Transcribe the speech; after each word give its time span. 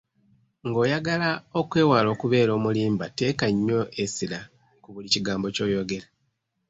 Ng'oyagala 0.67 1.29
okwewala 1.59 2.07
okubeera 2.15 2.51
omulimba 2.57 3.05
teeka 3.17 3.45
nnyo 3.53 3.79
essira 4.03 4.39
ku 4.83 4.87
buli 4.93 5.07
kigambo 5.13 5.45
ky'oyogera. 5.55 6.07